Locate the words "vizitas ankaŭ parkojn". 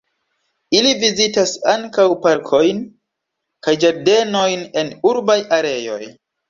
1.03-2.81